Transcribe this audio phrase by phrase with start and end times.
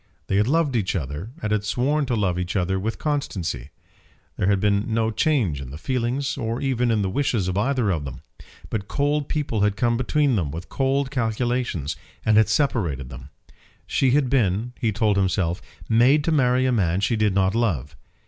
[0.25, 3.69] They had loved each other and had sworn to love each other with constancy.
[4.35, 7.91] There had been no change in the feelings or even in the wishes of either
[7.91, 8.21] of them.
[8.71, 11.95] But cold people had come between them with cold calculations,
[12.25, 13.29] and had separated them.
[13.85, 17.95] She had been, he told himself, made to marry a man she did not love.